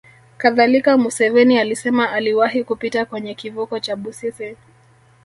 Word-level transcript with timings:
Kadhalika 0.37 0.97
Museveni 0.97 1.57
alisema 1.59 2.11
aliwahi 2.11 2.63
kupita 2.63 3.05
kwenye 3.05 3.35
kivuko 3.35 3.79
cha 3.79 3.95
Busisi 3.95 4.57